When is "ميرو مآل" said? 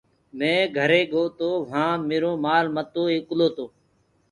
2.09-2.65